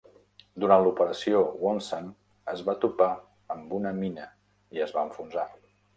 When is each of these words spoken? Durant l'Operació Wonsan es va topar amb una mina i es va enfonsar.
Durant 0.61 0.85
l'Operació 0.85 1.41
Wonsan 1.65 2.09
es 2.53 2.63
va 2.71 2.77
topar 2.87 3.11
amb 3.57 3.77
una 3.81 3.93
mina 4.03 4.27
i 4.79 4.87
es 4.87 4.95
va 4.97 5.05
enfonsar. 5.11 5.45